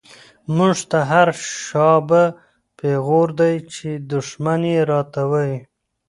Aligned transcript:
مونږ 0.55 0.77
ته 0.89 0.99
هر 1.11 1.27
“شابه” 1.61 2.23
پیغور 2.79 3.29
دۍ، 3.39 3.55
چی 3.73 3.89
دشمن 4.13 4.61
یی 4.71 4.79
راته 4.91 5.23
وایی 5.29 5.57